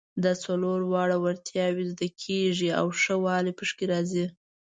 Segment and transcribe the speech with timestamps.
[0.23, 4.25] دا څلور واړه وړتیاوې زده کیږي او ښه والی پکې راځي.